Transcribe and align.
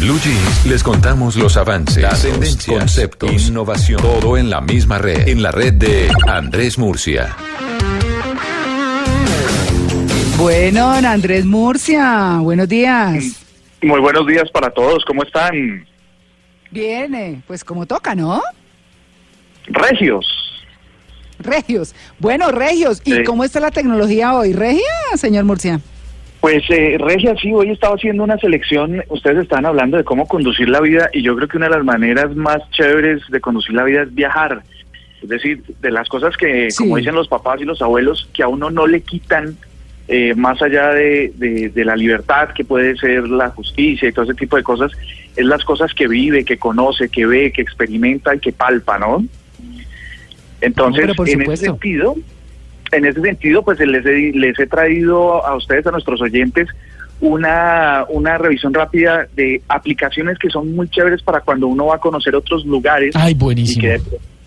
Blue 0.00 0.16
Jeans 0.20 0.64
les 0.66 0.84
contamos 0.84 1.34
los 1.34 1.56
avances, 1.56 2.00
las 2.04 2.22
tendencias, 2.22 2.78
conceptos, 2.78 3.48
innovación, 3.48 4.00
todo 4.00 4.36
en 4.36 4.48
la 4.48 4.60
misma 4.60 4.98
red, 4.98 5.26
en 5.26 5.42
la 5.42 5.50
red 5.50 5.72
de 5.74 6.08
Andrés 6.28 6.78
Murcia. 6.78 7.36
Bueno, 10.36 10.94
don 10.94 11.04
Andrés 11.04 11.44
Murcia, 11.44 12.38
buenos 12.40 12.68
días. 12.68 13.42
Muy 13.82 13.98
buenos 14.00 14.24
días 14.28 14.48
para 14.52 14.70
todos, 14.70 15.04
¿cómo 15.04 15.24
están? 15.24 15.84
Bien, 16.70 17.12
eh, 17.16 17.42
pues 17.48 17.64
como 17.64 17.84
toca, 17.84 18.14
¿no? 18.14 18.40
Regios. 19.66 20.24
Regios. 21.40 21.92
Bueno, 22.20 22.52
Regios, 22.52 23.02
¿y 23.04 23.14
Sí. 23.14 23.24
cómo 23.24 23.42
está 23.42 23.58
la 23.58 23.72
tecnología 23.72 24.34
hoy? 24.34 24.52
¿Regia, 24.52 24.84
señor 25.16 25.42
Murcia? 25.44 25.80
Pues 26.40 26.62
eh, 26.70 26.96
Regia, 27.00 27.34
sí, 27.40 27.52
hoy 27.52 27.70
estaba 27.70 27.96
haciendo 27.96 28.22
una 28.22 28.38
selección, 28.38 29.02
ustedes 29.08 29.38
estaban 29.42 29.66
hablando 29.66 29.96
de 29.96 30.04
cómo 30.04 30.28
conducir 30.28 30.68
la 30.68 30.80
vida 30.80 31.10
y 31.12 31.22
yo 31.22 31.34
creo 31.34 31.48
que 31.48 31.56
una 31.56 31.66
de 31.68 31.76
las 31.76 31.84
maneras 31.84 32.34
más 32.36 32.58
chéveres 32.70 33.22
de 33.28 33.40
conducir 33.40 33.74
la 33.74 33.82
vida 33.84 34.02
es 34.02 34.14
viajar. 34.14 34.62
Es 35.20 35.28
decir, 35.28 35.62
de 35.80 35.90
las 35.90 36.08
cosas 36.08 36.36
que, 36.36 36.70
Sí. 36.70 36.84
como 36.84 36.96
dicen 36.96 37.16
los 37.16 37.26
papás 37.26 37.60
y 37.60 37.64
los 37.64 37.82
abuelos, 37.82 38.28
que 38.32 38.44
a 38.44 38.48
uno 38.48 38.70
no 38.70 38.86
le 38.86 39.00
quitan 39.00 39.56
eh, 40.06 40.32
más 40.36 40.62
allá 40.62 40.90
de, 40.94 41.32
de- 41.36 41.68
de 41.70 41.84
la 41.84 41.94
libertad 41.96 42.50
que 42.54 42.64
puede 42.64 42.96
ser 42.96 43.28
la 43.28 43.50
justicia 43.50 44.08
y 44.08 44.12
todo 44.12 44.24
ese 44.24 44.34
tipo 44.34 44.56
de 44.56 44.62
cosas, 44.62 44.92
es 45.36 45.44
las 45.44 45.64
cosas 45.64 45.92
que 45.92 46.06
vive, 46.08 46.44
que 46.44 46.56
conoce, 46.56 47.08
que 47.10 47.26
ve, 47.26 47.52
que 47.52 47.60
experimenta 47.62 48.34
y 48.34 48.38
que 48.38 48.52
palpa, 48.52 48.98
¿no? 48.98 49.24
Entonces, 50.60 51.04
en 51.26 51.42
ese 51.42 51.56
sentido, 51.66 52.14
en 52.92 53.04
ese 53.06 53.20
sentido, 53.20 53.62
pues 53.62 53.78
les 53.80 54.04
he, 54.06 54.32
les 54.34 54.58
he 54.58 54.66
traído 54.66 55.44
a 55.46 55.56
ustedes, 55.56 55.86
a 55.86 55.90
nuestros 55.90 56.20
oyentes, 56.20 56.68
una, 57.20 58.04
una 58.08 58.38
revisión 58.38 58.72
rápida 58.72 59.26
de 59.34 59.60
aplicaciones 59.68 60.38
que 60.38 60.50
son 60.50 60.74
muy 60.74 60.88
chéveres 60.88 61.22
para 61.22 61.40
cuando 61.40 61.66
uno 61.66 61.86
va 61.86 61.96
a 61.96 61.98
conocer 61.98 62.34
otros 62.36 62.64
lugares 62.64 63.14
Ay, 63.16 63.32
y 63.32 63.34
buenísimo. 63.34 63.82
que 63.82 63.88
de, 63.88 64.00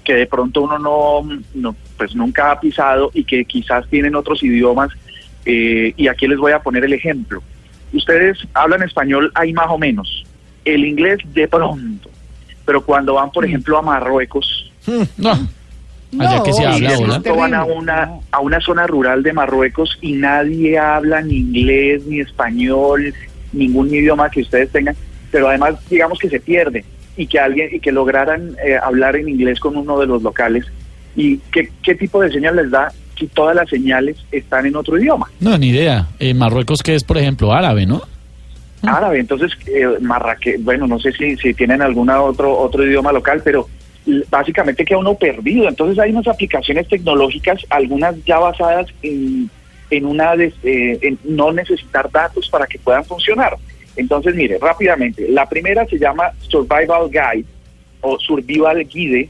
que 0.05 0.13
de 0.15 0.25
pronto 0.25 0.61
uno 0.61 0.79
no, 0.79 1.41
no, 1.53 1.75
pues 1.97 2.15
nunca 2.15 2.51
ha 2.51 2.59
pisado 2.59 3.11
y 3.13 3.23
que 3.25 3.43
quizás 3.45 3.85
tienen 3.89 4.15
otros 4.15 4.41
idiomas. 4.43 4.89
eh, 5.45 5.93
y 5.97 6.07
aquí 6.07 6.27
les 6.27 6.37
voy 6.37 6.53
a 6.53 6.59
poner 6.59 6.83
el 6.85 6.93
ejemplo. 6.93 7.41
Ustedes 7.93 8.37
hablan 8.53 8.83
español 8.83 9.31
ahí 9.35 9.51
más 9.51 9.67
o 9.69 9.77
menos, 9.77 10.23
el 10.63 10.85
inglés 10.85 11.19
de 11.33 11.47
pronto, 11.49 12.09
pero 12.65 12.81
cuando 12.85 13.15
van, 13.15 13.31
por 13.31 13.43
ejemplo, 13.43 13.77
a 13.77 13.81
Marruecos, 13.81 14.71
No, 15.17 15.37
Allá 16.19 16.43
que 16.43 16.53
se 16.53 16.65
habla, 16.65 16.97
hola. 16.97 17.21
van 17.35 17.53
a 17.53 17.63
una, 17.63 18.09
a 18.31 18.39
una 18.39 18.59
zona 18.59 18.85
rural 18.87 19.23
de 19.23 19.33
Marruecos 19.33 19.97
y 20.01 20.13
nadie 20.13 20.77
habla 20.77 21.21
ni 21.21 21.37
inglés, 21.37 22.05
ni 22.05 22.19
español, 22.19 23.13
ningún 23.53 23.93
idioma 23.93 24.29
que 24.29 24.41
ustedes 24.41 24.69
tengan, 24.71 24.95
pero 25.31 25.47
además 25.47 25.75
digamos 25.89 26.19
que 26.19 26.29
se 26.29 26.39
pierde 26.39 26.83
y 27.15 27.27
que 27.27 27.39
alguien 27.39 27.69
y 27.71 27.79
que 27.79 27.91
lograran 27.91 28.55
eh, 28.65 28.77
hablar 28.81 29.15
en 29.15 29.29
inglés 29.29 29.59
con 29.59 29.77
uno 29.77 29.99
de 29.99 30.07
los 30.07 30.21
locales 30.21 30.65
y 31.15 31.37
qué, 31.51 31.69
qué 31.83 31.95
tipo 31.95 32.21
de 32.21 32.31
señal 32.31 32.55
les 32.55 32.71
da 32.71 32.91
si 33.17 33.27
todas 33.27 33.55
las 33.55 33.69
señales 33.69 34.17
están 34.31 34.65
en 34.65 34.75
otro 34.75 34.97
idioma. 34.97 35.29
no, 35.39 35.57
ni 35.57 35.69
idea. 35.69 36.07
En 36.19 36.37
Marruecos, 36.37 36.81
que 36.81 36.95
es, 36.95 37.03
por 37.03 37.17
ejemplo, 37.17 37.53
árabe, 37.53 37.85
¿no? 37.85 38.01
árabe. 38.83 39.19
Entonces, 39.19 39.51
eh, 39.67 39.87
Marraque, 40.01 40.57
bueno, 40.59 40.87
no 40.87 40.99
sé 40.99 41.11
si, 41.11 41.37
si 41.37 41.53
tienen 41.53 41.81
algún 41.81 42.09
otro, 42.09 42.57
otro 42.57 42.85
idioma 42.85 43.11
local, 43.11 43.41
pero 43.43 43.67
básicamente 44.29 44.85
queda 44.85 44.99
uno 44.99 45.15
perdido. 45.15 45.67
Entonces 45.67 45.97
hay 45.99 46.11
unas 46.11 46.27
aplicaciones 46.27 46.87
tecnológicas, 46.87 47.65
algunas 47.69 48.15
ya 48.25 48.39
basadas 48.39 48.87
en, 49.01 49.49
en 49.89 50.05
una 50.05 50.35
des- 50.35 50.53
eh, 50.63 50.97
en 51.01 51.19
no 51.23 51.51
necesitar 51.51 52.09
datos 52.11 52.49
para 52.49 52.65
que 52.67 52.79
puedan 52.79 53.05
funcionar. 53.05 53.55
Entonces, 53.95 54.33
mire, 54.35 54.57
rápidamente, 54.59 55.27
la 55.29 55.47
primera 55.49 55.85
se 55.85 55.97
llama 55.99 56.31
Survival 56.47 57.09
Guide 57.09 57.45
o 58.01 58.17
Survival 58.19 58.85
Guide, 58.87 59.29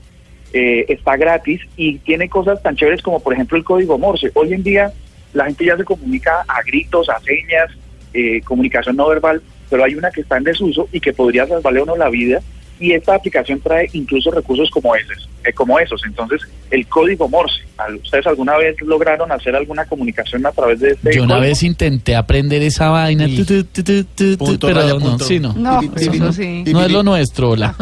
eh, 0.54 0.86
está 0.90 1.18
gratis 1.18 1.62
y 1.78 1.98
tiene 2.00 2.30
cosas 2.30 2.62
tan 2.62 2.76
chéveres 2.76 3.02
como 3.02 3.20
por 3.22 3.34
ejemplo 3.34 3.58
el 3.58 3.64
código 3.64 3.98
Morse. 3.98 4.32
Hoy 4.34 4.54
en 4.54 4.64
día 4.64 4.92
la 5.34 5.45
gente 5.45 5.66
ya 5.66 5.78
se 5.78 5.84
comunica 5.84 6.44
a 6.48 6.61
gritos, 6.64 7.10
a 7.10 7.20
señas, 7.22 7.72
eh, 8.14 8.42
comunicación 8.42 8.98
no 8.98 9.08
verbal, 9.08 9.42
pero 9.70 9.84
hay 9.84 9.95
una 9.95 10.11
que 10.11 10.22
está 10.22 10.38
en 10.38 10.44
desuso 10.44 10.89
y 10.92 11.00
que 11.00 11.14
podría 11.14 11.48
salvarle 11.48 11.80
a 11.80 11.84
uno 11.84 11.95
la 11.95 12.10
vida 12.10 12.42
y 12.81 12.92
esta 12.93 13.15
aplicación 13.15 13.59
trae 13.61 13.87
incluso 13.93 14.31
recursos 14.31 14.69
como 14.71 14.95
esos, 14.95 15.30
eh, 15.45 15.53
como 15.53 15.80
esos. 15.80 16.02
Entonces, 16.05 16.42
el 16.71 16.86
código 16.87 17.30
Morse, 17.30 17.61
¿al- 17.77 17.95
¿ustedes 17.95 18.25
alguna 18.27 18.58
vez 18.58 18.75
lograron 18.81 19.31
hacer 19.31 19.55
alguna 19.55 19.86
comunicación 19.86 20.45
a 20.45 20.52
través 20.52 20.80
de 20.80 20.89
este 20.92 21.14
Yo 21.15 21.23
una 21.23 21.39
vez 21.39 21.61
intenté 21.64 22.15
aprender 22.15 22.61
esa 22.64 22.89
vaina, 22.89 23.27
tu, 23.27 23.45
tu, 23.64 24.03
tu, 24.03 24.37
Punto, 24.37 24.67
pero 24.67 24.81
raya, 24.81 24.93
no, 24.95 24.99
punto. 24.99 25.23
sí, 25.25 25.39
no. 25.39 25.53
No, 25.53 25.80
eso 25.95 26.33
sí. 26.33 26.64
es 26.65 26.92
lo 26.92 27.03
nuestro, 27.03 27.55
la. 27.55 27.75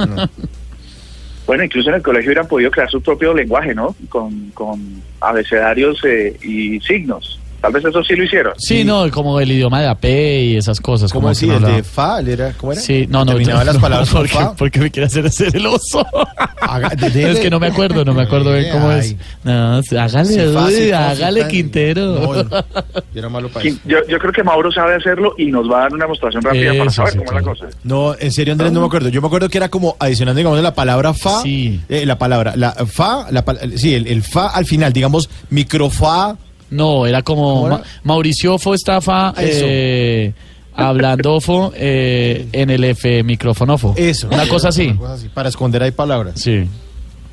Bueno, 1.48 1.64
incluso 1.64 1.90
en 1.90 1.96
el 1.96 2.02
colegio 2.04 2.30
hubieran 2.30 2.48
podido 2.48 2.70
crear 2.70 2.90
su 2.92 3.02
propio 3.02 3.34
lenguaje, 3.34 3.74
¿no? 3.74 3.96
Con, 4.10 4.52
con 4.54 5.02
abecedarios 5.20 6.00
eh, 6.06 6.38
y 6.44 6.80
signos. 6.82 7.39
Tal 7.62 7.74
vez 7.74 7.84
eso 7.84 8.04
sí 8.04 8.16
lo 8.16 8.24
hicieron. 8.24 8.54
Sí, 8.58 8.84
no, 8.84 9.10
como 9.12 9.40
el 9.40 9.52
idioma 9.52 9.82
de 9.82 9.88
AP 9.88 10.06
y 10.06 10.56
esas 10.58 10.80
cosas. 10.80 11.12
¿Cómo 11.12 11.24
como 11.24 11.32
así? 11.32 11.48
no 11.48 11.56
¿El 11.58 11.64
de 11.76 11.84
fa? 11.84 12.20
¿El 12.20 12.30
era, 12.30 12.54
¿Cómo 12.54 12.72
era? 12.72 12.82
Sí, 12.82 13.06
no, 13.10 13.26
no. 13.26 13.32
Terminaba 13.34 13.64
las 13.66 13.76
no, 13.76 13.82
palabras 13.82 14.10
con 14.10 14.20
porque, 14.22 14.34
fa. 14.34 14.54
porque 14.56 14.80
me 14.80 14.92
quiere 14.92 15.08
hacer 15.08 15.26
hacer 15.26 15.56
el 15.56 15.66
oso. 15.68 16.06
Haga- 16.62 16.90
es 16.90 17.40
que 17.40 17.50
no 17.50 17.60
me 17.60 17.68
acuerdo, 17.68 18.06
no 18.06 18.14
me 18.14 18.22
acuerdo 18.24 18.54
bien 18.54 18.72
cómo 18.72 18.92
es. 18.92 19.16
No, 19.44 19.82
hágale, 20.00 20.26
Sí, 20.26 20.40
fa, 20.54 20.66
uy, 20.66 20.74
sí, 20.74 20.90
fa, 20.92 21.10
hágale. 21.10 21.48
Quintero. 21.48 22.06
No, 22.14 22.36
yo- 22.36 22.50
yo 23.14 23.20
era 23.20 23.30
malo 23.30 23.50
para 23.50 23.68
eso. 23.68 23.78
Yo, 23.86 23.98
yo 24.08 24.20
creo 24.20 24.32
que 24.32 24.44
Mauro 24.44 24.72
sabe 24.72 24.96
hacerlo 24.96 25.34
y 25.38 25.48
nos 25.48 25.70
va 25.70 25.80
a 25.80 25.82
dar 25.82 25.94
una 25.94 26.06
demostración 26.06 26.42
rápida 26.44 26.74
para 26.78 26.90
saber 26.92 27.12
sí, 27.14 27.18
cómo 27.20 27.30
es 27.32 27.36
la 27.46 27.52
cosa. 27.52 27.66
No, 27.84 28.16
en 28.20 28.32
serio, 28.32 28.54
Andrés, 28.54 28.72
no 28.72 28.80
me 28.82 28.86
acuerdo. 28.88 29.10
Yo 29.10 29.22
me 29.22 29.28
acuerdo 29.28 29.50
que 29.50 29.58
era 29.58 29.70
como 29.70 29.98
adicionando, 30.00 30.38
digamos, 30.38 30.62
la 30.62 30.74
palabra 30.76 31.14
fa. 31.14 31.42
Sí. 31.42 31.80
eh, 31.90 32.06
la 32.06 32.18
palabra, 32.18 32.54
la 32.56 32.72
fa, 32.72 33.28
la, 33.32 33.44
pal- 33.44 33.78
sí, 33.78 33.94
el, 33.96 34.08
el 34.08 34.24
fa 34.24 34.48
al 34.48 34.66
final, 34.66 34.94
digamos, 34.94 35.30
microfa. 35.50 36.36
No, 36.72 37.06
era 37.08 37.22
como. 37.22 37.68
Ma- 37.68 37.82
Mauriciofo 38.04 38.74
estafa 38.74 39.34
Eso. 39.38 39.66
eh, 39.68 40.34
hablandofo 40.76 41.74
eh, 41.76 42.48
en 42.52 42.70
el 42.70 42.84
F 42.84 43.24
micrófonofo. 43.24 43.94
Eso. 43.98 44.28
Una 44.32 44.48
cosa 44.48 44.70
así. 44.70 44.88
Una 44.88 44.98
cosa 45.00 45.14
así, 45.14 45.30
Para 45.30 45.50
esconder 45.50 45.84
ahí 45.84 45.92
palabras. 45.92 46.40
Sí. 46.42 46.66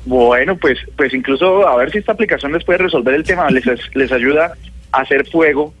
Bueno, 0.05 0.55
pues, 0.57 0.77
pues 0.95 1.13
incluso 1.13 1.67
a 1.67 1.75
ver 1.77 1.91
si 1.91 1.97
esta 1.97 2.13
aplicación 2.13 2.53
les 2.53 2.63
puede 2.63 2.79
resolver 2.79 3.13
el 3.13 3.23
tema, 3.23 3.49
les, 3.49 3.65
les 3.93 4.11
ayuda 4.11 4.53
a 4.91 5.01
hacer 5.01 5.25
fuego, 5.27 5.73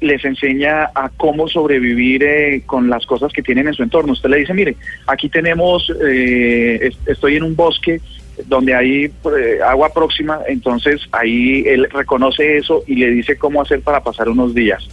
les 0.00 0.24
enseña 0.24 0.84
a 0.94 1.08
cómo 1.16 1.48
sobrevivir 1.48 2.22
eh, 2.24 2.62
con 2.66 2.90
las 2.90 3.06
cosas 3.06 3.32
que 3.32 3.42
tienen 3.42 3.68
en 3.68 3.74
su 3.74 3.82
entorno. 3.84 4.12
Usted 4.14 4.30
le 4.30 4.38
dice, 4.38 4.52
mire, 4.54 4.76
aquí 5.06 5.28
tenemos, 5.28 5.90
eh, 6.08 6.78
es- 6.88 6.98
estoy 7.06 7.36
en 7.36 7.44
un 7.44 7.54
bosque 7.54 8.00
donde 8.46 8.74
hay 8.74 9.04
eh, 9.04 9.58
agua 9.64 9.92
próxima, 9.92 10.40
entonces 10.46 11.00
ahí 11.12 11.64
él 11.66 11.88
reconoce 11.90 12.58
eso 12.58 12.82
y 12.86 12.96
le 12.96 13.10
dice 13.10 13.36
cómo 13.36 13.62
hacer 13.62 13.80
para 13.80 14.02
pasar 14.02 14.28
unos 14.28 14.54
días. 14.54 14.86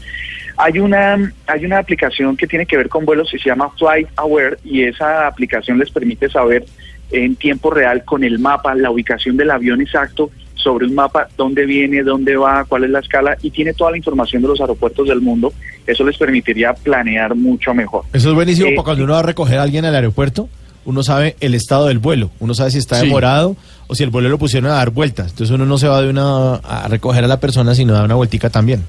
Hay 0.57 0.79
una, 0.79 1.33
hay 1.47 1.65
una 1.65 1.79
aplicación 1.79 2.37
que 2.37 2.47
tiene 2.47 2.65
que 2.65 2.77
ver 2.77 2.87
con 2.87 3.05
vuelos 3.05 3.33
y 3.33 3.39
se 3.39 3.49
llama 3.49 3.71
Flight 3.77 4.07
Aware 4.15 4.57
y 4.63 4.83
esa 4.83 5.27
aplicación 5.27 5.77
les 5.77 5.91
permite 5.91 6.29
saber 6.29 6.65
en 7.11 7.35
tiempo 7.35 7.71
real 7.71 8.03
con 8.03 8.23
el 8.23 8.39
mapa 8.39 8.73
la 8.73 8.89
ubicación 8.89 9.37
del 9.37 9.51
avión 9.51 9.81
exacto 9.81 10.31
sobre 10.55 10.87
un 10.87 10.95
mapa 10.95 11.27
dónde 11.37 11.65
viene, 11.65 12.01
dónde 12.01 12.35
va, 12.35 12.65
cuál 12.65 12.85
es 12.85 12.89
la 12.89 12.99
escala 12.99 13.37
y 13.41 13.51
tiene 13.51 13.73
toda 13.73 13.91
la 13.91 13.97
información 13.97 14.41
de 14.41 14.47
los 14.47 14.59
aeropuertos 14.59 15.07
del 15.07 15.21
mundo. 15.21 15.53
Eso 15.85 16.03
les 16.03 16.17
permitiría 16.17 16.73
planear 16.73 17.35
mucho 17.35 17.73
mejor. 17.73 18.03
Eso 18.13 18.29
es 18.29 18.35
buenísimo 18.35 18.69
Eh, 18.69 18.75
para 18.75 18.83
cuando 18.85 19.03
uno 19.03 19.13
va 19.13 19.19
a 19.19 19.23
recoger 19.23 19.59
a 19.59 19.63
alguien 19.63 19.85
al 19.85 19.93
aeropuerto. 19.93 20.49
Uno 20.85 21.03
sabe 21.03 21.35
el 21.39 21.53
estado 21.55 21.87
del 21.87 21.99
vuelo. 21.99 22.29
Uno 22.39 22.53
sabe 22.53 22.71
si 22.71 22.77
está 22.77 22.99
Sí. 22.99 23.05
demorado 23.07 23.55
o 23.87 23.95
si 23.95 24.03
el 24.03 24.09
vuelo 24.11 24.29
lo 24.29 24.37
pusieron 24.37 24.69
a 24.71 24.75
dar 24.75 24.91
vueltas. 24.91 25.31
Entonces 25.31 25.53
uno 25.53 25.65
no 25.65 25.77
se 25.77 25.87
va 25.87 26.01
de 26.01 26.09
una 26.09 26.55
a 26.55 26.87
recoger 26.87 27.23
a 27.23 27.27
la 27.27 27.39
persona, 27.39 27.73
sino 27.75 27.93
da 27.93 28.03
una 28.03 28.15
vueltica 28.15 28.49
también. 28.49 28.83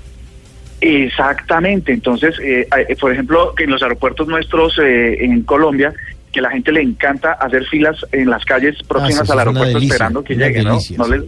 Exactamente. 0.80 1.92
Entonces, 1.92 2.34
eh, 2.42 2.68
por 3.00 3.12
ejemplo, 3.12 3.54
en 3.58 3.70
los 3.70 3.82
aeropuertos 3.82 4.28
nuestros 4.28 4.78
eh, 4.78 5.24
en 5.24 5.42
Colombia, 5.42 5.92
que 6.32 6.40
la 6.40 6.50
gente 6.50 6.70
le 6.72 6.82
encanta 6.82 7.32
hacer 7.32 7.64
filas 7.64 7.96
en 8.12 8.28
las 8.28 8.44
calles 8.44 8.76
próximas 8.86 9.28
Ah, 9.28 9.32
al 9.32 9.38
aeropuerto 9.40 9.74
delicia, 9.74 9.94
esperando 9.94 10.22
que 10.22 10.34
llegue, 10.36 10.62
¿no? 10.62 10.70
delicia, 10.72 10.98
No 10.98 11.04
sí. 11.06 11.10
les, 11.12 11.22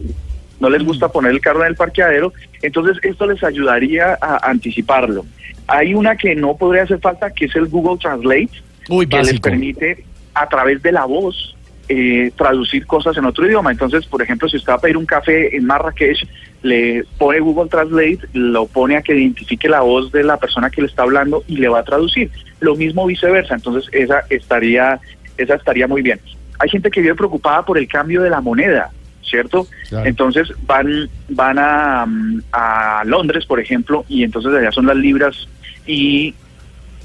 no 0.59 0.69
les 0.69 0.83
gusta 0.83 1.09
poner 1.11 1.31
el 1.31 1.41
carro 1.41 1.61
en 1.63 1.69
el 1.69 1.75
parqueadero. 1.75 2.31
Entonces, 2.61 2.97
esto 3.03 3.25
les 3.25 3.43
ayudaría 3.43 4.17
a 4.21 4.49
anticiparlo. 4.49 5.25
Hay 5.67 5.93
una 5.93 6.15
que 6.15 6.35
no 6.35 6.55
podría 6.55 6.83
hacer 6.83 6.99
falta, 6.99 7.31
que 7.31 7.45
es 7.45 7.55
el 7.55 7.67
Google 7.67 7.97
Translate, 7.99 8.49
Uy, 8.89 9.07
que 9.07 9.21
les 9.23 9.39
permite 9.39 10.03
a 10.39 10.47
través 10.47 10.81
de 10.81 10.91
la 10.91 11.05
voz 11.05 11.55
eh, 11.89 12.31
traducir 12.35 12.85
cosas 12.85 13.17
en 13.17 13.25
otro 13.25 13.45
idioma. 13.45 13.71
Entonces, 13.71 14.05
por 14.05 14.21
ejemplo, 14.21 14.47
si 14.47 14.57
usted 14.57 14.71
va 14.71 14.75
a 14.75 14.81
pedir 14.81 14.95
un 14.95 15.05
café 15.05 15.55
en 15.55 15.65
Marrakech, 15.65 16.27
le 16.61 17.03
pone 17.17 17.39
Google 17.39 17.69
Translate, 17.69 18.19
lo 18.33 18.67
pone 18.67 18.95
a 18.95 19.01
que 19.01 19.15
identifique 19.15 19.67
la 19.67 19.81
voz 19.81 20.11
de 20.11 20.23
la 20.23 20.37
persona 20.37 20.69
que 20.69 20.81
le 20.81 20.87
está 20.87 21.03
hablando 21.03 21.43
y 21.47 21.57
le 21.57 21.67
va 21.67 21.79
a 21.79 21.83
traducir. 21.83 22.29
Lo 22.59 22.75
mismo 22.75 23.05
viceversa. 23.05 23.55
Entonces, 23.55 23.89
esa 23.91 24.23
estaría, 24.29 24.99
esa 25.37 25.55
estaría 25.55 25.87
muy 25.87 26.01
bien. 26.01 26.19
Hay 26.59 26.69
gente 26.69 26.91
que 26.91 27.01
vive 27.01 27.15
preocupada 27.15 27.65
por 27.65 27.77
el 27.77 27.87
cambio 27.87 28.21
de 28.21 28.29
la 28.29 28.41
moneda. 28.41 28.91
¿cierto? 29.21 29.67
Claro. 29.89 30.07
Entonces 30.07 30.51
van 30.65 31.07
van 31.29 31.59
a, 31.59 32.07
a 32.51 33.03
Londres, 33.05 33.45
por 33.45 33.59
ejemplo, 33.59 34.03
y 34.07 34.23
entonces 34.23 34.51
allá 34.53 34.71
son 34.71 34.87
las 34.87 34.95
libras 34.95 35.47
y 35.85 36.33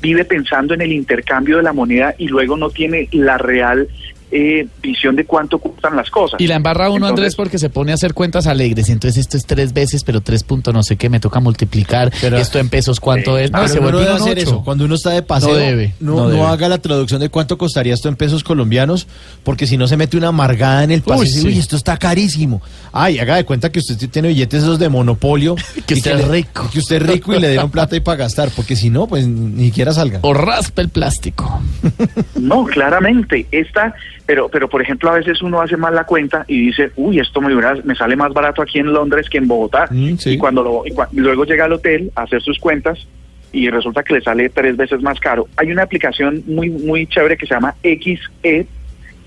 vive 0.05 0.27
pensando 0.27 0.75
en 0.75 0.83
el 0.83 0.93
intercambio 0.93 1.56
de 1.56 1.62
la 1.62 1.73
moneda 1.73 2.15
y 2.19 2.29
luego 2.29 2.59
no 2.59 2.69
tiene 2.69 3.09
la 3.11 3.39
real 3.39 3.89
eh, 4.37 4.67
visión 4.83 5.15
de 5.15 5.25
cuánto 5.25 5.59
cuestan 5.59 5.95
las 5.95 6.11
cosas. 6.11 6.41
Y 6.41 6.49
la 6.49 6.57
embarra 6.57 6.89
uno, 6.89 6.97
Entonces, 7.07 7.11
Andrés, 7.11 7.37
porque 7.37 7.59
se 7.59 7.71
pone 7.71 7.93
a 7.93 7.95
hacer 7.95 8.15
cuentas 8.15 8.49
alegres. 8.49 8.89
Entonces 8.89 9.19
esto 9.21 9.37
es 9.37 9.47
tres 9.47 9.73
veces, 9.73 10.03
pero 10.03 10.21
tres 10.23 10.43
puntos 10.43 10.75
no 10.75 10.83
sé 10.83 10.97
qué, 10.97 11.09
me 11.09 11.21
toca 11.21 11.39
multiplicar. 11.39 12.13
Pero- 12.21 12.37
esto 12.39 12.59
en 12.59 12.69
pesos, 12.69 12.99
¿cuánto 12.99 13.39
es? 13.39 13.53
No, 13.53 13.59
Pero 13.59 13.69
se 13.69 13.79
uno 13.79 13.87
no 13.91 13.93
vuelve 13.99 14.11
debe 14.11 14.21
hacer 14.23 14.39
ocho. 14.39 14.49
eso. 14.51 14.65
Cuando 14.65 14.85
uno 14.87 14.97
está 14.97 15.11
de 15.11 15.23
paseo, 15.23 15.51
No 15.51 15.55
debe, 15.55 15.95
no, 16.01 16.29
no 16.29 16.49
haga 16.49 16.69
la 16.69 16.79
traducción 16.79 17.21
de 17.21 17.29
cuánto 17.29 17.57
costaría 17.57 17.95
esto 17.95 18.09
en 18.09 18.17
pesos 18.17 18.43
colombianos, 18.43 19.07
porque 19.45 19.69
si 19.69 19.77
no 19.77 19.87
se 19.87 19.97
mete 19.97 20.17
una 20.17 20.29
amargada 20.29 20.83
en 20.83 20.91
el 20.91 21.03
pase. 21.03 21.21
Uy, 21.21 21.27
y 21.27 21.29
dice, 21.31 21.41
sí. 21.43 21.47
Uy, 21.47 21.59
esto 21.59 21.77
está 21.77 21.97
carísimo. 21.97 22.61
Ay, 22.93 23.21
haga 23.21 23.37
de 23.37 23.45
cuenta 23.45 23.71
que 23.71 23.79
usted 23.79 23.97
tiene 24.11 24.29
billetes 24.29 24.63
esos 24.65 24.79
de 24.81 24.89
monopolio. 24.89 25.55
Que 25.87 25.95
usted 25.95 26.19
es 26.19 26.29
rico. 26.29 26.69
Que 26.73 26.79
usted 26.81 26.97
es 26.97 27.03
rico 27.07 27.35
y 27.35 27.39
le 27.41 27.51
dieron 27.51 27.71
plata 27.71 27.95
y 27.95 28.01
para 28.01 28.17
gastar, 28.17 28.49
porque 28.57 28.75
si 28.75 28.91
no, 28.91 29.07
pues 29.07 29.27
ni 29.29 29.67
siquiera 29.67 29.93
salga. 29.93 30.19
O 30.23 30.33
raspa 30.35 30.83
el 30.83 30.89
plástico. 30.89 31.61
No, 32.35 32.65
claramente. 32.65 33.47
Esta, 33.51 33.95
pero, 34.26 34.49
pero 34.49 34.69
por 34.69 34.81
ejemplo, 34.81 35.11
a 35.11 35.15
veces 35.15 35.43
uno 35.43 35.61
hace 35.61 35.76
mal 35.76 35.94
la 35.94 36.05
cuenta 36.05 36.44
y 36.49 36.67
dice, 36.67 36.91
uy, 36.97 37.19
esto 37.21 37.41
me, 37.41 37.53
hubiera- 37.55 37.76
me 37.85 37.94
sale 37.94 38.17
más 38.17 38.32
barato 38.32 38.62
aquí 38.62 38.79
en 38.79 38.93
Londres 38.93 39.29
que 39.29 39.38
en 39.38 39.47
Bogotá. 39.49 39.87
Mm, 39.91 40.17
sí. 40.17 40.31
Y 40.31 40.38
cuando 40.38 40.62
lo, 40.62 40.87
y 40.87 40.91
cua- 40.91 41.09
y 41.12 41.17
luego 41.21 41.44
llega 41.44 41.65
al 41.67 41.73
hotel 41.75 42.11
a 42.15 42.23
hacer 42.23 42.41
sus 42.43 42.59
cuentas 42.59 43.06
y 43.53 43.69
resulta 43.71 44.03
que 44.03 44.15
le 44.15 44.21
sale 44.23 44.49
tres 44.49 44.76
veces 44.76 45.00
más 45.03 45.21
caro. 45.21 45.47
Hay 45.56 45.71
una 45.71 45.82
aplicación 45.82 46.43
muy, 46.47 46.71
muy 46.71 47.06
chévere 47.06 47.37
que 47.37 47.47
se 47.47 47.55
llama 47.55 47.75
XE, 47.82 48.67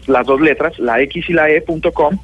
las 0.08 0.26
dos 0.26 0.42
letras, 0.42 0.78
la 0.80 1.00
X 1.02 1.30
y 1.30 1.34
la 1.34 1.50
E.com, 1.50 2.18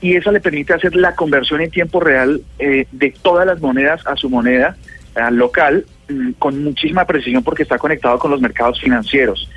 y 0.00 0.16
esa 0.16 0.32
le 0.32 0.40
permite 0.40 0.74
hacer 0.74 0.94
la 0.96 1.14
conversión 1.14 1.60
en 1.60 1.70
tiempo 1.70 2.00
real 2.00 2.40
eh, 2.58 2.86
de 2.92 3.14
todas 3.22 3.46
las 3.46 3.60
monedas 3.60 4.06
a 4.06 4.16
su 4.16 4.28
moneda 4.30 4.76
eh, 5.16 5.30
local 5.30 5.84
mm, 6.08 6.32
con 6.38 6.62
muchísima 6.64 7.04
precisión 7.06 7.42
porque 7.42 7.62
está 7.64 7.78
conectado 7.78 8.18
con 8.18 8.30
los 8.30 8.40
mercados 8.40 8.80
financieros. 8.80 9.48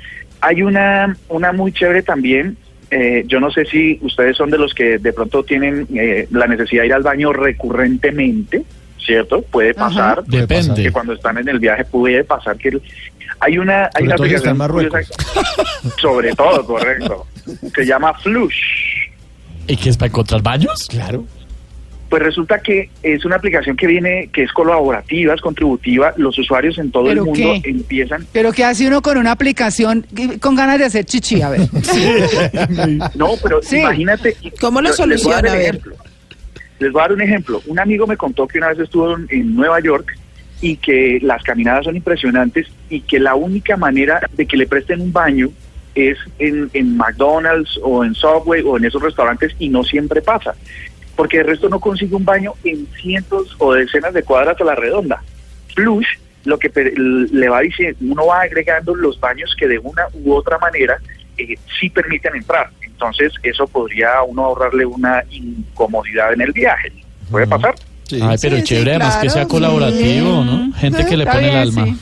Hay 0.46 0.62
una, 0.62 1.16
una 1.28 1.50
muy 1.52 1.72
chévere 1.72 2.02
también, 2.02 2.56
eh, 2.92 3.24
yo 3.26 3.40
no 3.40 3.50
sé 3.50 3.64
si 3.64 3.98
ustedes 4.02 4.36
son 4.36 4.48
de 4.50 4.58
los 4.58 4.72
que 4.74 4.98
de 4.98 5.12
pronto 5.12 5.42
tienen 5.42 5.88
eh, 5.92 6.28
la 6.30 6.46
necesidad 6.46 6.82
de 6.82 6.86
ir 6.86 6.94
al 6.94 7.02
baño 7.02 7.32
recurrentemente, 7.32 8.62
¿cierto? 9.04 9.42
Puede 9.42 9.70
Ajá. 9.70 9.88
pasar, 9.88 10.24
puede 10.24 10.40
Depende. 10.42 10.68
pasar 10.68 10.84
que 10.84 10.92
cuando 10.92 11.12
están 11.14 11.38
en 11.38 11.48
el 11.48 11.58
viaje 11.58 11.84
puede 11.84 12.22
pasar 12.22 12.56
que 12.56 12.68
el- 12.68 12.82
hay 13.40 13.58
una 13.58 13.86
hay 13.86 13.90
Sobre 13.92 14.04
una 14.06 14.14
aplicación 14.14 14.56
sobre 16.00 16.32
todo, 16.34 16.64
correcto. 16.64 17.26
Se 17.74 17.84
llama 17.84 18.14
Flush. 18.14 18.54
¿Y 19.66 19.76
qué 19.76 19.90
es 19.90 19.96
para 19.96 20.08
encontrar 20.08 20.42
baños? 20.42 20.86
Claro. 20.88 21.24
Pues 22.16 22.24
resulta 22.28 22.60
que 22.60 22.88
es 23.02 23.26
una 23.26 23.36
aplicación 23.36 23.76
que 23.76 23.86
viene, 23.86 24.30
que 24.32 24.44
es 24.44 24.50
colaborativa, 24.52 25.34
es 25.34 25.40
contributiva. 25.42 26.14
Los 26.16 26.38
usuarios 26.38 26.78
en 26.78 26.90
todo 26.90 27.10
el 27.10 27.18
¿Pero 27.18 27.24
mundo 27.26 27.60
qué? 27.62 27.68
empiezan. 27.68 28.26
Pero 28.32 28.52
¿qué 28.52 28.64
hace 28.64 28.86
uno 28.86 29.02
con 29.02 29.18
una 29.18 29.32
aplicación 29.32 30.06
con 30.40 30.54
ganas 30.56 30.78
de 30.78 30.86
hacer 30.86 31.04
chichi? 31.04 31.42
A 31.42 31.50
ver. 31.50 31.60
No, 33.14 33.32
pero 33.42 33.60
Sí. 33.60 33.80
imagínate. 33.80 34.34
¿Cómo 34.62 34.80
lo 34.80 34.88
les 34.88 34.96
voy 34.96 35.04
a 35.04 35.06
dar 35.10 35.14
soluciona? 35.20 35.38
el 35.40 35.46
A 35.48 35.56
ver. 35.58 35.80
Les 36.78 36.90
voy 36.90 37.00
a 37.00 37.02
dar 37.02 37.12
un 37.12 37.20
ejemplo. 37.20 37.60
Un 37.66 37.78
amigo 37.80 38.06
me 38.06 38.16
contó 38.16 38.48
que 38.48 38.56
una 38.56 38.68
vez 38.68 38.78
estuvo 38.78 39.14
en, 39.14 39.26
en 39.28 39.54
Nueva 39.54 39.78
York 39.80 40.16
y 40.62 40.76
que 40.78 41.18
las 41.20 41.42
caminadas 41.42 41.84
son 41.84 41.96
impresionantes 41.96 42.66
y 42.88 43.02
que 43.02 43.20
la 43.20 43.34
única 43.34 43.76
manera 43.76 44.22
de 44.32 44.46
que 44.46 44.56
le 44.56 44.66
presten 44.66 45.02
un 45.02 45.12
baño 45.12 45.50
es 45.94 46.16
en, 46.38 46.70
en 46.72 46.96
McDonald's 46.96 47.78
o 47.82 48.02
en 48.04 48.14
Subway 48.14 48.62
o 48.64 48.78
en 48.78 48.86
esos 48.86 49.02
restaurantes 49.02 49.52
y 49.58 49.68
no 49.68 49.84
siempre 49.84 50.22
pasa. 50.22 50.54
Porque 51.16 51.38
el 51.38 51.46
resto 51.46 51.68
no 51.68 51.80
consigue 51.80 52.14
un 52.14 52.24
baño 52.24 52.52
en 52.62 52.86
cientos 53.00 53.56
o 53.58 53.74
decenas 53.74 54.12
de 54.14 54.22
cuadras 54.22 54.60
a 54.60 54.64
la 54.64 54.74
redonda. 54.74 55.22
Flush 55.74 56.06
lo 56.44 56.58
que 56.58 56.70
le 56.94 57.48
va 57.48 57.60
diciendo, 57.60 57.98
uno 58.02 58.26
va 58.26 58.42
agregando 58.42 58.94
los 58.94 59.18
baños 59.18 59.54
que 59.58 59.66
de 59.66 59.78
una 59.78 60.06
u 60.14 60.32
otra 60.32 60.58
manera 60.58 60.96
eh, 61.36 61.56
sí 61.78 61.90
permiten 61.90 62.36
entrar. 62.36 62.70
Entonces 62.82 63.32
eso 63.42 63.66
podría 63.66 64.18
a 64.18 64.22
uno 64.22 64.44
ahorrarle 64.44 64.86
una 64.86 65.22
incomodidad 65.30 66.32
en 66.32 66.40
el 66.40 66.52
viaje. 66.52 66.92
¿Puede 67.30 67.46
pasar? 67.46 67.74
Sí. 68.08 68.20
Ay, 68.22 68.36
pero 68.40 68.56
Sí, 68.56 68.62
sí, 68.62 68.68
chévere 68.68 68.90
además 68.94 69.16
que 69.16 69.30
sea 69.30 69.42
sí. 69.42 69.48
colaborativo, 69.48 70.44
¿no? 70.44 70.72
Gente 70.74 71.04
que 71.06 71.16
le 71.16 71.24
Está 71.24 71.34
pone 71.34 71.48
el 71.50 71.56
alma. 71.56 71.84
sí. 71.86 71.96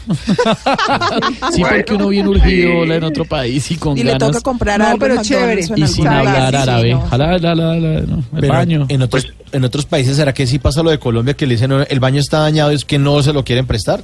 Sí, 1.55 1.63
porque 1.63 1.95
uno 1.95 2.09
bien 2.09 2.29
urgido 2.29 2.85
en 2.85 3.05
otro 3.05 3.25
país 3.25 3.71
y 3.71 3.77
con 3.77 3.97
Y 3.97 4.03
le 4.03 4.17
toca 4.17 4.41
comprar 4.41 4.79
No, 4.81 4.87
algo 4.87 4.99
pero 4.99 5.23
chévere. 5.23 5.63
y 5.77 5.87
sin 5.87 6.07
hablar 6.07 6.55
árabe. 6.57 6.93
no. 6.93 7.01
Jala, 7.03 7.39
la, 7.39 7.55
la, 7.55 7.75
la, 7.77 8.01
no, 8.03 8.17
el 8.19 8.41
Pero 8.41 8.53
baño. 8.53 8.87
En 8.89 9.03
otros, 9.03 9.33
en 9.53 9.65
otros 9.65 9.87
países, 9.87 10.17
¿será 10.17 10.35
que 10.35 10.47
sí 10.47 10.59
pasa 10.59 10.83
lo 10.83 10.91
de 10.91 10.99
Colombia 10.99 11.35
que 11.35 11.47
le 11.47 11.55
dicen 11.55 11.71
"No, 11.71 11.83
el 11.83 12.01
baño 12.01 12.21
está 12.21 12.41
dañado 12.41 12.71
y 12.73 12.75
es 12.75 12.85
que 12.85 12.99
no 12.99 13.23
se 13.23 13.33
lo 13.33 13.43
quieren 13.45 13.67
prestar? 13.67 14.03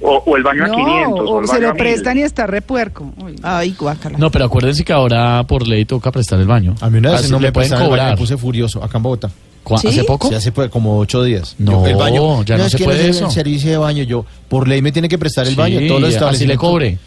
O, 0.00 0.22
o 0.26 0.36
el 0.36 0.42
baño 0.42 0.64
a 0.64 0.70
500. 0.70 0.84
No, 1.24 1.30
o 1.30 1.40
el 1.40 1.48
se 1.48 1.60
lo 1.60 1.68
a 1.70 1.72
1000. 1.72 1.82
prestan 1.82 2.18
y 2.18 2.22
está 2.22 2.46
repuerco. 2.46 3.12
Uy. 3.24 3.36
Ay, 3.42 3.74
guácala. 3.78 4.18
No, 4.18 4.30
pero 4.30 4.44
acuérdense 4.44 4.84
que 4.84 4.92
ahora 4.92 5.42
por 5.44 5.66
ley 5.66 5.84
toca 5.86 6.12
prestar 6.12 6.38
el 6.40 6.46
baño. 6.46 6.74
A 6.80 6.90
mí 6.90 6.98
una 6.98 7.12
vez 7.12 7.20
Así 7.22 7.32
no 7.32 7.40
me 7.40 7.50
pueden 7.50 7.72
el 7.72 7.78
baño, 7.78 7.88
cobrar. 7.88 8.10
me 8.10 8.16
puse 8.18 8.36
furioso 8.36 8.84
acá 8.84 8.98
en 8.98 9.02
Bogotá. 9.02 9.30
¿Cu- 9.64 9.78
¿Sí? 9.78 9.88
¿Hace 9.88 10.04
poco? 10.04 10.28
Sí, 10.28 10.34
hace 10.36 10.52
como 10.70 10.98
ocho 10.98 11.22
días. 11.24 11.56
No, 11.58 11.82
Yo, 11.82 11.86
el 11.88 11.96
baño, 11.96 12.44
ya 12.44 12.56
no 12.56 12.64
es 12.66 12.72
se 12.72 12.78
que 12.78 12.84
puede 12.84 13.08
eso. 13.08 13.24
el 13.26 13.30
servicio 13.32 13.70
de 13.70 13.78
baño. 13.78 14.04
Yo, 14.04 14.24
por 14.48 14.68
ley 14.68 14.80
me 14.82 14.92
tiene 14.92 15.08
que 15.08 15.18
prestar 15.18 15.44
el 15.46 15.54
Sí, 15.54 15.58
baño. 15.58 15.80
Todos 15.88 16.00
los 16.02 16.16
así 16.22 16.46
le 16.46 16.56
cobre. 16.56 16.98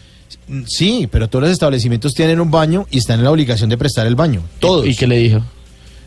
Sí, 0.66 1.08
pero 1.10 1.28
todos 1.28 1.44
los 1.44 1.52
establecimientos 1.52 2.12
tienen 2.14 2.40
un 2.40 2.50
baño 2.50 2.86
y 2.90 2.98
están 2.98 3.18
en 3.20 3.24
la 3.24 3.30
obligación 3.30 3.70
de 3.70 3.78
prestar 3.78 4.06
el 4.06 4.14
baño. 4.16 4.42
Todos. 4.58 4.86
¿Y 4.86 4.94
qué 4.94 5.06
le 5.06 5.16
dijo? 5.18 5.40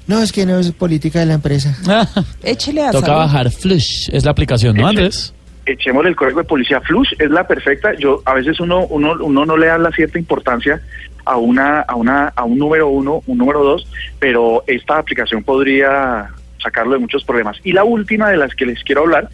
No, 0.07 0.21
es 0.21 0.31
que 0.31 0.45
no 0.45 0.59
es 0.59 0.71
política 0.73 1.19
de 1.21 1.25
la 1.27 1.33
empresa. 1.35 1.75
Échele 2.43 2.83
a 2.83 2.91
Toca 2.91 3.13
bajar 3.13 3.49
Flush. 3.49 4.09
Es 4.11 4.25
la 4.25 4.31
aplicación, 4.31 4.75
¿no, 4.75 4.87
Andrés? 4.87 5.33
echémosle 5.63 6.09
el 6.09 6.15
código 6.15 6.39
de 6.39 6.45
policía 6.45 6.81
Flush, 6.81 7.13
es 7.19 7.29
la 7.29 7.47
perfecta. 7.47 7.91
Yo 7.97 8.21
a 8.25 8.33
veces 8.33 8.59
uno 8.59 8.85
uno 8.87 9.13
uno 9.21 9.45
no 9.45 9.55
le 9.55 9.67
da 9.67 9.77
la 9.77 9.91
cierta 9.91 10.17
importancia 10.19 10.81
a 11.23 11.37
una 11.37 11.81
a 11.81 11.95
una 11.95 12.29
a 12.29 12.43
un 12.43 12.57
número 12.57 12.89
uno, 12.89 13.21
un 13.27 13.37
número 13.37 13.63
dos, 13.63 13.87
pero 14.19 14.63
esta 14.67 14.97
aplicación 14.97 15.43
podría 15.43 16.29
sacarlo 16.61 16.93
de 16.93 16.99
muchos 16.99 17.23
problemas. 17.23 17.57
Y 17.63 17.73
la 17.73 17.83
última 17.83 18.29
de 18.29 18.37
las 18.37 18.55
que 18.55 18.65
les 18.65 18.83
quiero 18.83 19.01
hablar 19.01 19.29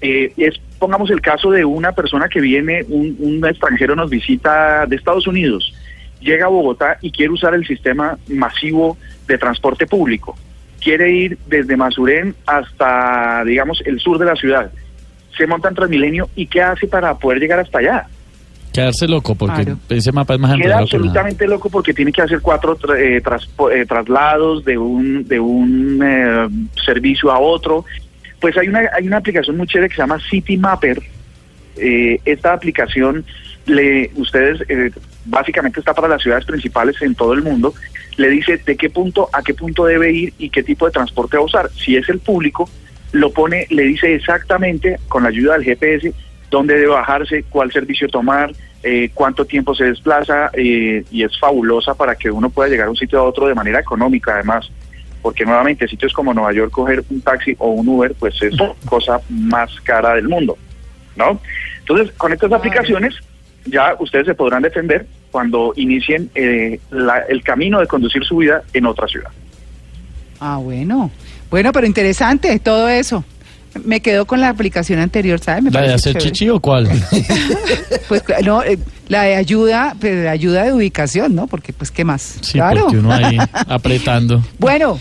eh, 0.00 0.32
es 0.36 0.60
pongamos 0.78 1.10
el 1.10 1.20
caso 1.20 1.50
de 1.50 1.64
una 1.64 1.92
persona 1.92 2.28
que 2.28 2.40
viene, 2.40 2.84
un, 2.88 3.16
un 3.18 3.46
extranjero 3.46 3.96
nos 3.96 4.10
visita 4.10 4.86
de 4.86 4.96
Estados 4.96 5.26
Unidos, 5.26 5.74
llega 6.20 6.46
a 6.46 6.50
Bogotá 6.50 6.98
y 7.00 7.10
quiere 7.10 7.32
usar 7.32 7.54
el 7.54 7.66
sistema 7.66 8.18
masivo 8.28 8.96
de 9.26 9.38
transporte 9.38 9.86
público. 9.86 10.36
Quiere 10.80 11.10
ir 11.10 11.38
desde 11.46 11.76
Masurén 11.76 12.34
hasta, 12.46 13.42
digamos, 13.44 13.82
el 13.86 13.98
sur 13.98 14.18
de 14.18 14.26
la 14.26 14.36
ciudad 14.36 14.70
se 15.36 15.46
monta 15.46 15.68
en 15.68 15.74
Transmilenio 15.74 16.28
y 16.34 16.46
qué 16.46 16.62
hace 16.62 16.86
para 16.86 17.14
poder 17.18 17.38
llegar 17.38 17.60
hasta 17.60 17.78
allá. 17.78 18.06
Quedarse 18.76 19.08
loco, 19.08 19.34
porque 19.34 19.64
Claro. 19.64 19.78
ese 19.88 20.12
mapa 20.12 20.34
es 20.34 20.40
más 20.40 20.54
Queda 20.56 20.68
nada. 20.68 20.80
absolutamente 20.82 21.46
loco 21.46 21.68
porque 21.70 21.92
tiene 21.94 22.12
que 22.12 22.22
hacer 22.22 22.40
cuatro 22.40 22.76
tra- 22.78 22.96
eh, 22.98 23.22
traspo- 23.22 23.72
eh, 23.72 23.84
traslados 23.86 24.64
de 24.64 24.76
un 24.78 25.26
de 25.26 25.40
un 25.40 26.00
eh, 26.04 26.48
servicio 26.84 27.30
a 27.32 27.38
otro. 27.38 27.84
Pues 28.40 28.56
hay 28.58 28.68
una 28.68 28.82
hay 28.94 29.06
una 29.06 29.16
aplicación 29.16 29.56
muy 29.56 29.66
chévere 29.66 29.88
que 29.88 29.96
se 29.96 30.02
llama 30.02 30.18
City 30.30 30.56
Mapper. 30.56 31.00
Eh, 31.78 32.20
esta 32.24 32.52
aplicación 32.52 33.24
le 33.66 34.10
ustedes 34.16 34.60
eh, 34.68 34.90
básicamente 35.24 35.80
está 35.80 35.92
para 35.94 36.08
las 36.08 36.22
ciudades 36.22 36.44
principales 36.44 37.00
en 37.02 37.14
todo 37.14 37.32
el 37.32 37.42
mundo. 37.42 37.74
Le 38.16 38.28
dice 38.30 38.58
de 38.64 38.76
qué 38.76 38.88
punto 38.90 39.28
a 39.32 39.42
qué 39.42 39.54
punto 39.54 39.84
debe 39.84 40.12
ir 40.12 40.32
y 40.38 40.48
qué 40.50 40.62
tipo 40.62 40.86
de 40.86 40.92
transporte 40.92 41.36
va 41.36 41.42
a 41.42 41.46
usar. 41.46 41.70
Si 41.74 41.96
es 41.96 42.08
el 42.08 42.18
público, 42.18 42.68
lo 43.12 43.30
pone, 43.30 43.66
le 43.70 43.82
dice 43.84 44.14
exactamente 44.14 44.98
con 45.08 45.22
la 45.22 45.30
ayuda 45.30 45.54
del 45.54 45.64
GPS 45.64 46.12
dónde 46.50 46.74
debe 46.74 46.88
bajarse, 46.88 47.44
cuál 47.48 47.72
servicio 47.72 48.08
tomar, 48.08 48.52
eh, 48.82 49.10
cuánto 49.14 49.44
tiempo 49.44 49.74
se 49.74 49.84
desplaza 49.84 50.50
eh, 50.52 51.04
y 51.10 51.22
es 51.24 51.38
fabulosa 51.38 51.94
para 51.94 52.14
que 52.14 52.30
uno 52.30 52.50
pueda 52.50 52.68
llegar 52.68 52.86
a 52.86 52.90
un 52.90 52.96
sitio 52.96 53.18
a 53.20 53.24
otro 53.24 53.46
de 53.48 53.54
manera 53.54 53.80
económica 53.80 54.34
además, 54.34 54.70
porque 55.22 55.44
nuevamente 55.44 55.88
sitios 55.88 56.12
como 56.12 56.32
Nueva 56.32 56.52
York 56.52 56.70
coger 56.70 57.02
un 57.10 57.20
taxi 57.20 57.54
o 57.58 57.70
un 57.70 57.88
Uber 57.88 58.14
pues 58.18 58.40
es 58.42 58.54
cosa 58.84 59.20
más 59.28 59.70
cara 59.82 60.14
del 60.14 60.28
mundo, 60.28 60.56
¿no? 61.16 61.40
Entonces 61.80 62.12
con 62.16 62.32
estas 62.32 62.52
aplicaciones 62.52 63.14
ya 63.64 63.96
ustedes 63.98 64.26
se 64.26 64.34
podrán 64.34 64.62
defender 64.62 65.06
cuando 65.32 65.72
inicien 65.74 66.30
eh, 66.36 66.78
la- 66.90 67.24
el 67.28 67.42
camino 67.42 67.80
de 67.80 67.88
conducir 67.88 68.24
su 68.24 68.36
vida 68.36 68.62
en 68.72 68.86
otra 68.86 69.08
ciudad. 69.08 69.30
Ah, 70.38 70.58
bueno. 70.62 71.10
Bueno, 71.50 71.72
pero 71.72 71.86
interesante 71.86 72.58
todo 72.60 72.88
eso. 72.88 73.24
Me 73.84 74.00
quedo 74.00 74.26
con 74.26 74.40
la 74.40 74.48
aplicación 74.48 74.98
anterior, 74.98 75.38
¿sabes? 75.40 75.62
Me 75.64 75.70
¿La 75.70 75.80
de 75.80 75.86
parece 75.88 76.10
hacer 76.10 76.12
chévere. 76.22 76.32
chichi 76.32 76.50
o 76.50 76.60
cuál? 76.60 76.88
Pues 78.08 78.22
no, 78.44 78.62
eh, 78.62 78.78
la 79.08 79.22
de 79.22 79.34
ayuda, 79.34 79.96
pues, 80.00 80.14
de 80.14 80.28
ayuda 80.28 80.62
de 80.64 80.72
ubicación, 80.72 81.34
¿no? 81.34 81.48
Porque 81.48 81.72
pues 81.72 81.90
qué 81.90 82.04
más. 82.04 82.36
Sí, 82.40 82.52
claro. 82.52 82.82
porque 82.82 82.98
uno 82.98 83.12
ahí 83.12 83.36
apretando. 83.68 84.42
Bueno, 84.58 85.00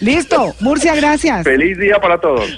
listo. 0.00 0.54
Murcia, 0.60 0.94
gracias. 0.94 1.44
Feliz 1.44 1.78
día 1.78 1.96
para 2.00 2.20
todos. 2.20 2.56